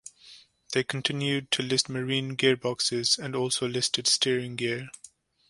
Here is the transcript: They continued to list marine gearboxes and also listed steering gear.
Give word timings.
They 0.73 0.83
continued 0.83 1.51
to 1.51 1.61
list 1.61 1.87
marine 1.87 2.35
gearboxes 2.35 3.19
and 3.19 3.35
also 3.35 3.67
listed 3.67 4.07
steering 4.07 4.55
gear. 4.55 4.89